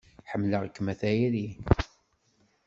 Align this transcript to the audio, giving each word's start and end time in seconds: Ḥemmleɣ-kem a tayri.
Ḥemmleɣ-kem 0.31 0.87
a 0.93 0.95
tayri. 1.01 1.47